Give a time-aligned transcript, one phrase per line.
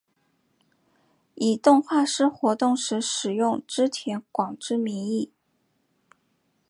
[1.35, 5.31] 以动画师活动时使用织田广之名义。